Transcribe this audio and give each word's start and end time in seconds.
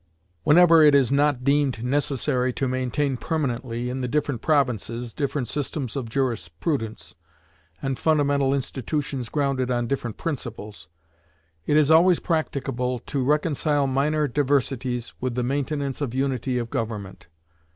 Whenever 0.41 0.81
it 0.81 0.95
is 0.95 1.11
not 1.11 1.43
deemed 1.43 1.83
necessary 1.83 2.51
to 2.51 2.67
maintain 2.67 3.17
permanently, 3.17 3.87
in 3.87 4.01
the 4.01 4.07
different 4.07 4.41
provinces, 4.41 5.13
different 5.13 5.47
systems 5.47 5.95
of 5.95 6.09
jurisprudence, 6.09 7.13
and 7.83 7.99
fundamental 7.99 8.51
institutions 8.51 9.29
grounded 9.29 9.69
on 9.69 9.85
different 9.85 10.17
principles, 10.17 10.87
it 11.67 11.77
is 11.77 11.91
always 11.91 12.17
practicable 12.19 12.97
to 12.97 13.23
reconcile 13.23 13.85
minor 13.85 14.27
diversities 14.27 15.13
with 15.21 15.35
the 15.35 15.43
maintenance 15.43 16.01
of 16.01 16.15
unity 16.15 16.57
of 16.57 16.71
government. 16.71 17.27